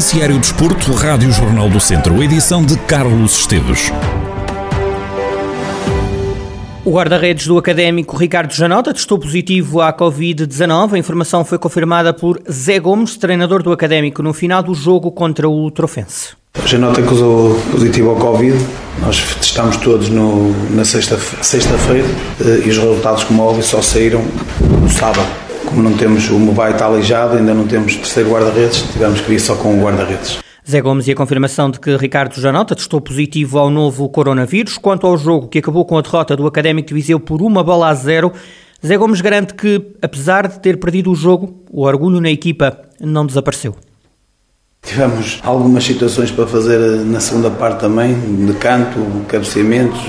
[0.00, 3.92] Noticiário Desporto, Rádio Jornal do Centro, edição de Carlos Esteves.
[6.82, 10.94] O guarda-redes do Académico Ricardo Janota testou positivo à Covid-19.
[10.94, 15.46] A informação foi confirmada por Zé Gomes, treinador do Académico, no final do jogo contra
[15.46, 16.30] o Trofense.
[16.64, 18.56] Janota acusou positivo ao Covid.
[19.02, 21.74] Nós testámos todos no, na sexta-feira sexta
[22.40, 24.24] eh, e os resultados, como óbvio, só saíram
[24.80, 25.49] no sábado.
[25.66, 29.40] Como não temos, o Mobile está aleijado, ainda não temos terceiro guarda-redes, tivemos que ir
[29.40, 30.38] só com o guarda-redes.
[30.68, 34.78] Zé Gomes e a confirmação de que Ricardo Janota testou positivo ao novo coronavírus.
[34.78, 37.88] Quanto ao jogo que acabou com a derrota do Académico de Viseu por uma bola
[37.88, 38.32] a zero,
[38.84, 43.26] Zé Gomes garante que, apesar de ter perdido o jogo, o orgulho na equipa não
[43.26, 43.74] desapareceu.
[44.82, 48.14] Tivemos algumas situações para fazer na segunda parte também,
[48.46, 50.00] de canto, cabeceamentos,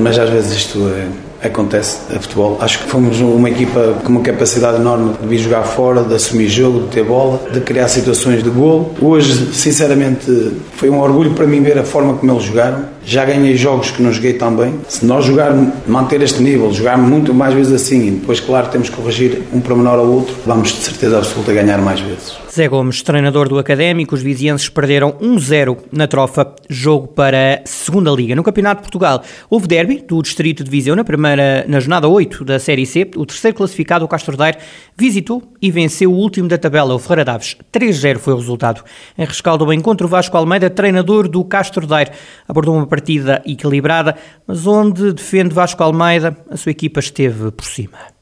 [0.00, 1.08] mas às vezes isto é,
[1.42, 2.58] acontece a futebol.
[2.60, 6.48] Acho que fomos uma equipa com uma capacidade enorme de vir jogar fora, de assumir
[6.48, 8.94] jogo, de ter bola, de criar situações de gol.
[9.00, 12.84] Hoje, sinceramente, foi um orgulho para mim ver a forma como eles jogaram.
[13.04, 14.80] Já ganhei jogos que não joguei tão bem.
[14.88, 18.88] Se nós jogarmos, manter este nível, jogarmos muito mais vezes assim e depois, claro, temos
[18.88, 22.38] que corrigir um para menor ao outro, vamos de certeza absoluta ganhar mais vezes.
[22.52, 28.10] Zé Gomes, treinador do Académico, os vizienses perderam 1-0 na trofa, jogo para a Segunda
[28.10, 28.34] Liga.
[28.34, 32.44] No Campeonato de Portugal, houve derby do Distrito de Viseu na primeira, na jornada 8
[32.44, 33.08] da Série C.
[33.16, 34.58] O terceiro classificado, o Castro Daire,
[34.98, 37.56] visitou e venceu o último da tabela, o Ferreira Daves.
[37.72, 38.82] 3-0 foi o resultado.
[39.16, 42.10] Em rescaldo ao encontro, Vasco Almeida, treinador do Castro Daire,
[42.48, 48.19] abordou uma partida equilibrada, mas onde defende Vasco Almeida, a sua equipa esteve por cima.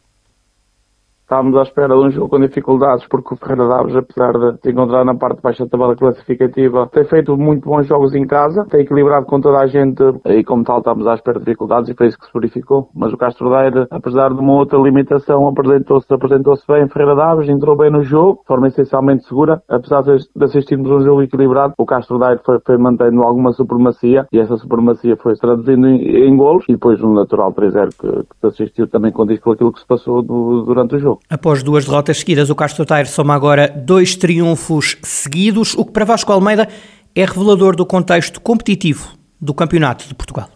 [1.29, 4.71] Estávamos à espera de um jogo com dificuldades, porque o Ferreira Daves, apesar de se
[4.71, 8.65] encontrar na parte de baixo da tabela classificativa, tem feito muito bons jogos em casa,
[8.71, 11.95] tem equilibrado com toda a gente e, como tal, estávamos à espera de dificuldades e
[11.95, 12.89] foi isso que se verificou.
[12.95, 16.89] Mas o Castro Daire, apesar de uma outra limitação, apresentou-se apresentou bem.
[16.89, 19.63] Ferreira Daves entrou bem no jogo, de forma essencialmente segura.
[19.69, 24.39] Apesar de assistirmos um jogo equilibrado, o Castro Daire foi, foi mantendo alguma supremacia e
[24.39, 28.89] essa supremacia foi traduzindo em, em golos e depois um natural 3-0 que, que assistiu
[28.89, 31.18] também com aquilo que se passou do, durante o jogo.
[31.29, 36.05] Após duas derrotas seguidas, o Castro Taire soma agora dois triunfos seguidos, o que para
[36.05, 36.69] Vasco Almeida
[37.15, 40.49] é revelador do contexto competitivo do Campeonato de Portugal.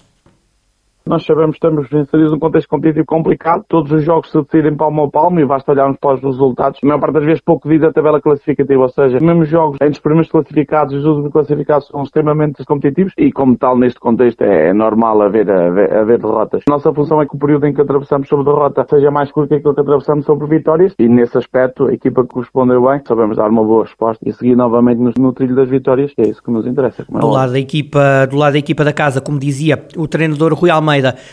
[1.04, 3.64] Nós sabemos que estamos inseridos num contexto competitivo complicado.
[3.68, 6.78] Todos os jogos se decidem palmo a palmo e basta olharmos para os resultados.
[6.82, 9.78] A maior parte das vezes pouco diz a tabela classificativa, ou seja, os mesmos jogos
[9.80, 13.98] entre os primeiros classificados e os últimos classificados são extremamente competitivos e, como tal, neste
[13.98, 16.62] contexto é normal haver, haver, haver derrotas.
[16.68, 19.48] A nossa função é que o período em que atravessamos sobre derrota seja mais curto
[19.48, 23.36] que aquilo que atravessamos sobre vitórias e, nesse aspecto, a equipa que respondeu bem, sabemos
[23.36, 26.42] dar uma boa resposta e seguir novamente no, no trilho das vitórias, que é isso
[26.42, 27.02] que nos interessa.
[27.02, 30.54] É do, lado da equipa, do lado da equipa da casa, como dizia o treinador
[30.54, 30.91] Rui Almeida,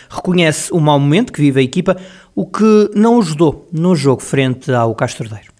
[0.09, 1.97] reconhece o mau momento que vive a equipa,
[2.35, 5.58] o que não ajudou no jogo frente ao Castordeiro.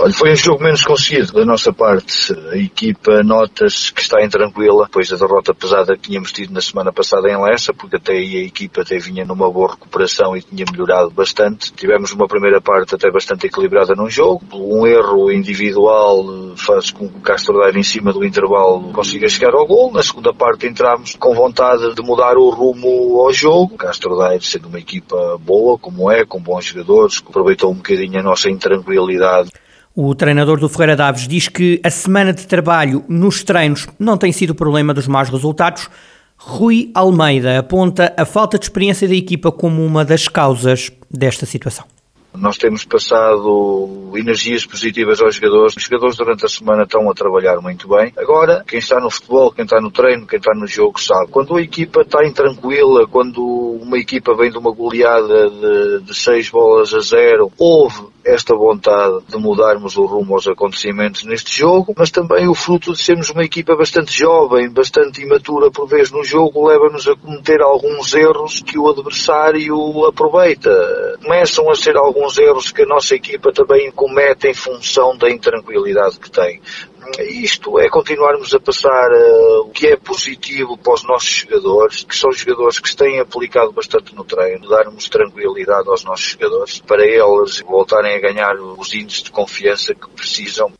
[0.00, 2.32] Olha, foi um jogo menos conseguido da nossa parte.
[2.52, 6.92] A equipa nota-se que está intranquila depois da derrota pesada que tínhamos tido na semana
[6.92, 10.64] passada em Lessa, porque até aí a equipa até vinha numa boa recuperação e tinha
[10.70, 11.72] melhorado bastante.
[11.72, 14.40] Tivemos uma primeira parte até bastante equilibrada num jogo.
[14.52, 19.52] Um erro individual faz com que o Castro Daire em cima do intervalo consiga chegar
[19.52, 19.92] ao gol.
[19.92, 23.74] Na segunda parte entramos com vontade de mudar o rumo ao jogo.
[23.74, 28.20] O Castro Daire sendo uma equipa boa, como é, com bons jogadores, aproveitou um bocadinho
[28.20, 29.50] a nossa intranquilidade
[30.00, 34.30] o treinador do Ferreira Daves diz que a semana de trabalho nos treinos não tem
[34.30, 35.90] sido o problema dos maus resultados.
[36.36, 41.84] Rui Almeida aponta a falta de experiência da equipa como uma das causas desta situação.
[42.32, 45.76] Nós temos passado energias positivas aos jogadores.
[45.76, 48.12] Os jogadores durante a semana estão a trabalhar muito bem.
[48.16, 51.32] Agora, quem está no futebol, quem está no treino, quem está no jogo sabe.
[51.32, 56.50] Quando a equipa está intranquila, quando uma equipa vem de uma goleada de, de seis
[56.50, 62.10] bolas a zero, houve esta vontade de mudarmos o rumo aos acontecimentos neste jogo, mas
[62.10, 66.68] também o fruto de sermos uma equipa bastante jovem, bastante imatura por vez no jogo,
[66.68, 70.70] leva-nos a cometer alguns erros que o adversário aproveita.
[71.22, 76.18] Começam a ser alguns erros que a nossa equipa também comete em função da intranquilidade
[76.18, 76.60] que tem
[77.20, 82.14] isto é continuarmos a passar uh, o que é positivo para os nossos jogadores, que
[82.14, 87.04] são jogadores que se têm aplicado bastante no treino, darmos tranquilidade aos nossos jogadores para
[87.04, 90.72] eles voltarem a ganhar os índices de confiança que precisam.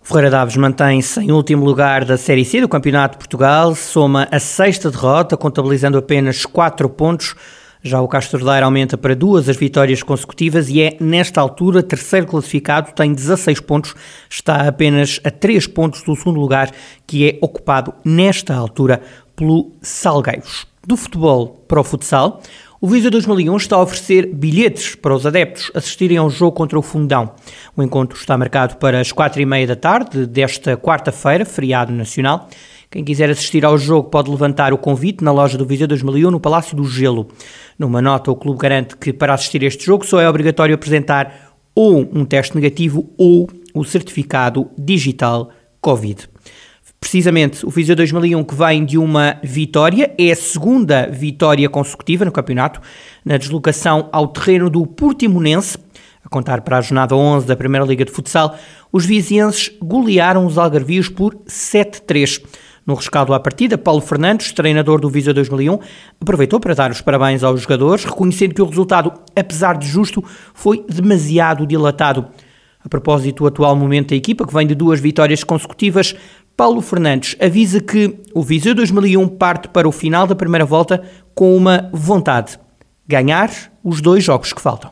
[0.00, 4.28] O Ferreira Daves mantém-se em último lugar da Série C do Campeonato de Portugal, soma
[4.32, 7.36] a sexta derrota, contabilizando apenas 4 pontos.
[7.84, 12.28] Já o Castro Daire aumenta para duas as vitórias consecutivas e é, nesta altura, terceiro
[12.28, 13.94] classificado, tem 16 pontos,
[14.30, 16.70] está apenas a 3 pontos do segundo lugar,
[17.06, 19.02] que é ocupado, nesta altura,
[19.34, 20.64] pelo Salgueiros.
[20.86, 22.40] Do futebol para o futsal,
[22.84, 26.82] O Visa 2001 está a oferecer bilhetes para os adeptos assistirem ao jogo contra o
[26.82, 27.32] Fundão.
[27.76, 32.48] O encontro está marcado para as quatro e meia da tarde desta quarta-feira, feriado nacional.
[32.92, 36.38] Quem quiser assistir ao jogo pode levantar o convite na loja do Viseu 2001 no
[36.38, 37.26] Palácio do Gelo.
[37.78, 41.54] Numa nota, o clube garante que para assistir a este jogo só é obrigatório apresentar
[41.74, 45.48] ou um teste negativo ou o certificado digital
[45.80, 46.28] Covid.
[47.00, 52.30] Precisamente o Viseu 2001 que vem de uma vitória, é a segunda vitória consecutiva no
[52.30, 52.78] campeonato,
[53.24, 55.78] na deslocação ao terreno do Portimonense,
[56.22, 58.54] a contar para a jornada 11 da Primeira Liga de Futsal,
[58.92, 62.42] os vizienses golearam os algarvios por 7-3.
[62.84, 65.78] No rescaldo à partida, Paulo Fernandes, treinador do Viseu 2001,
[66.20, 70.84] aproveitou para dar os parabéns aos jogadores, reconhecendo que o resultado, apesar de justo, foi
[70.88, 72.26] demasiado dilatado.
[72.84, 76.16] A propósito do atual momento da equipa, que vem de duas vitórias consecutivas,
[76.56, 81.02] Paulo Fernandes avisa que o Viseu 2001 parte para o final da primeira volta
[81.34, 82.58] com uma vontade:
[83.06, 83.50] ganhar
[83.84, 84.90] os dois jogos que faltam.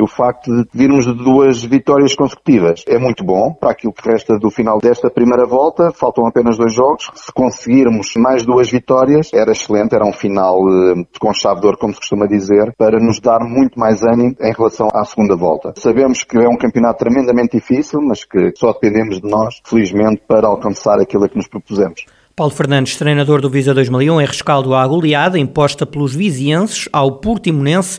[0.00, 4.38] O facto de virmos de duas vitórias consecutivas é muito bom para aquilo que resta
[4.38, 5.90] do final desta primeira volta.
[5.90, 7.10] Faltam apenas dois jogos.
[7.16, 11.78] Se conseguirmos mais duas vitórias, era excelente, era um final eh, com chave de ouro,
[11.78, 15.72] como se costuma dizer, para nos dar muito mais ânimo em relação à segunda volta.
[15.76, 20.46] Sabemos que é um campeonato tremendamente difícil, mas que só dependemos de nós, felizmente, para
[20.46, 22.04] alcançar aquilo a que nos propusemos.
[22.36, 27.98] Paulo Fernandes, treinador do Visa 2001, é rescaldo à goleada imposta pelos vizienses ao Portimonense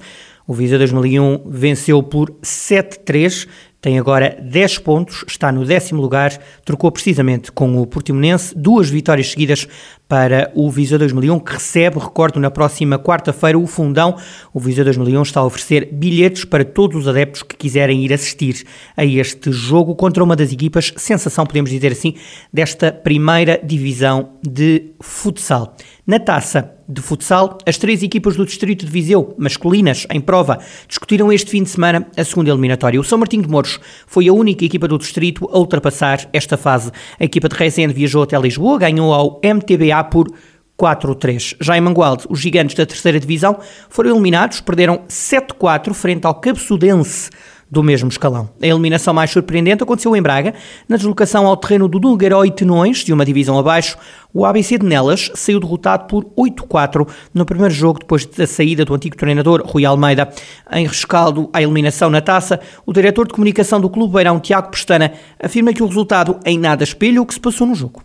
[0.50, 3.48] o Viseu 2001 venceu por 7-3,
[3.80, 6.36] tem agora 10 pontos, está no décimo lugar,
[6.66, 9.68] trocou precisamente com o Portimonense, duas vitórias seguidas
[10.10, 14.18] para o Viseu 2001, que recebe, recordo, na próxima quarta-feira o Fundão.
[14.52, 18.66] O Viseu 2001 está a oferecer bilhetes para todos os adeptos que quiserem ir assistir
[18.98, 22.16] a este jogo contra uma das equipas, sensação, podemos dizer assim,
[22.52, 25.76] desta primeira divisão de futsal.
[26.08, 30.58] Na taça de futsal, as três equipas do Distrito de Viseu, masculinas, em prova,
[30.88, 33.00] discutiram este fim de semana a segunda eliminatória.
[33.00, 36.92] O São Martinho de Mouros foi a única equipa do Distrito a ultrapassar esta fase.
[37.20, 40.32] A equipa de Reisende viajou até Lisboa, ganhou ao MTBA por
[40.80, 41.58] 4-3.
[41.60, 43.60] Já em Mangualde, os gigantes da terceira divisão
[43.90, 47.30] foram eliminados, perderam 7-4 frente ao Capsudense
[47.72, 48.50] do mesmo escalão.
[48.62, 50.56] A eliminação mais surpreendente aconteceu em Braga,
[50.88, 53.98] na deslocação ao terreno do Dulgaró e Tenões, de uma divisão abaixo.
[54.34, 58.94] O ABC de Nelas saiu derrotado por 8-4 no primeiro jogo, depois da saída do
[58.94, 60.30] antigo treinador Rui Almeida.
[60.72, 65.14] Em rescaldo à eliminação na taça, o diretor de comunicação do Clube Beirão, Tiago Pestana,
[65.40, 68.02] afirma que o resultado em nada espelha o que se passou no jogo.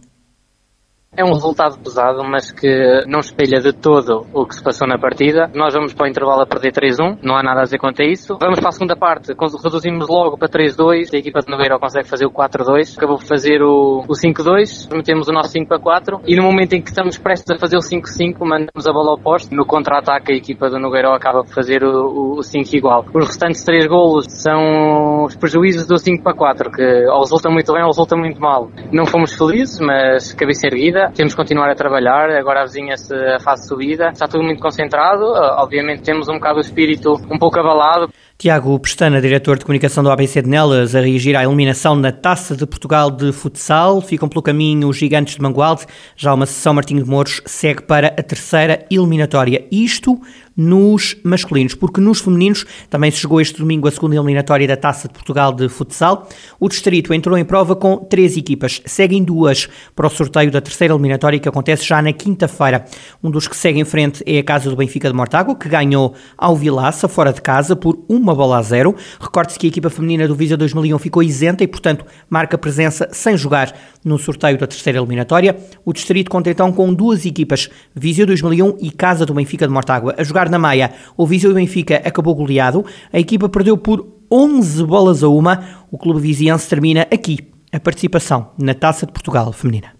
[1.16, 4.98] É um resultado pesado, mas que não espelha de todo o que se passou na
[4.98, 5.48] partida.
[5.54, 8.04] Nós vamos para o intervalo a perder 3-1, não há nada a dizer quanto a
[8.04, 8.36] isso.
[8.40, 9.32] Vamos para a segunda parte,
[9.62, 13.62] reduzimos logo para 3-2, a equipa de Nogueira consegue fazer o 4-2, acabou por fazer
[13.62, 17.58] o, o 5-2, metemos o nosso 5-4 e no momento em que estamos prestes a
[17.60, 19.54] fazer o 5-5, mandamos a bola ao poste.
[19.54, 23.04] No contra-ataque, a equipa do Nogueira acaba por fazer o, o 5 igual.
[23.14, 27.88] Os restantes 3 golos são os prejuízos do 5-4, que ou resulta muito bem ou
[27.88, 28.68] resulta muito mal.
[28.92, 33.62] Não fomos felizes, mas cabeça erguida temos que continuar a trabalhar, agora avizinha-se a fase
[33.62, 37.58] de subida, está tudo muito concentrado, ah, obviamente temos um bocado o espírito um pouco
[37.58, 38.08] abalado.
[38.36, 42.56] Tiago Pestana, diretor de comunicação do ABC de Nelas, a reagir à eliminação na Taça
[42.56, 44.00] de Portugal de futsal.
[44.00, 45.86] Ficam pelo caminho os gigantes de Mangualde.
[46.16, 49.64] Já uma sessão Martinho de Mouros segue para a terceira eliminatória.
[49.70, 50.20] Isto
[50.56, 55.08] nos masculinos, porque nos femininos também se chegou este domingo a segunda eliminatória da Taça
[55.08, 56.28] de Portugal de futsal.
[56.60, 58.80] O distrito entrou em prova com três equipas.
[58.86, 62.84] Seguem duas para o sorteio da terceira eliminatória que acontece já na quinta-feira.
[63.22, 66.14] Um dos que segue em frente é a Casa do Benfica de Mortágua, que ganhou
[66.36, 68.94] ao Vilaça, fora de casa, por uma bola a zero.
[69.20, 73.36] Recorde-se que a equipa feminina do Visa 2001 ficou isenta e, portanto, marca presença sem
[73.36, 73.74] jogar
[74.04, 75.56] no sorteio da terceira eliminatória.
[75.84, 80.14] O distrito conta então com duas equipas, Viseu 2001 e Casa do Benfica de Mortágua,
[80.18, 82.84] a jogar na Maia, o Viseu e Benfica acabou goleado.
[83.12, 85.86] A equipa perdeu por 11 bolas a uma.
[85.90, 87.38] O clube viziense termina aqui
[87.72, 89.94] a participação na Taça de Portugal feminina.